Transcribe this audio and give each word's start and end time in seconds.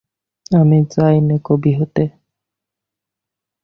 আমি 0.51 0.79
চাই 0.93 1.15
নে 1.21 1.35
কবি 1.43 1.71
হতে। 1.79 2.03